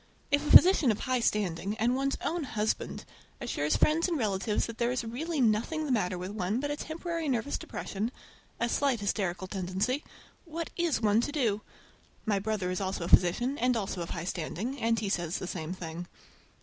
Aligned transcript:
If 0.31 0.43
a 0.43 0.49
physician 0.49 0.89
of 0.91 1.01
high 1.01 1.19
standing, 1.19 1.77
and 1.77 1.95
one's 1.95 2.17
own 2.25 2.43
husband, 2.43 3.05
assures 3.39 3.75
friends 3.77 4.07
and 4.07 4.17
relatives 4.17 4.65
that 4.65 4.79
there 4.79 4.89
is 4.91 5.03
really 5.03 5.39
nothing 5.39 5.85
the 5.85 5.91
matter 5.91 6.17
with 6.17 6.31
one 6.31 6.59
but 6.59 6.75
temporary 6.79 7.29
nervous 7.29 7.55
depression—a 7.55 8.67
slight 8.67 8.99
hysterical 9.01 9.45
tendency—what 9.45 10.71
is 10.75 11.01
one 11.03 11.21
to 11.21 11.31
do? 11.31 11.61
My 12.25 12.39
brother 12.39 12.71
is 12.71 12.81
also 12.81 13.03
a 13.03 13.07
physician, 13.09 13.59
and 13.59 13.77
also 13.77 14.01
of 14.01 14.09
high 14.09 14.25
standing, 14.25 14.79
and 14.81 14.97
he 14.99 15.07
says 15.07 15.37
the 15.37 15.45
same 15.45 15.71
thing. 15.71 16.07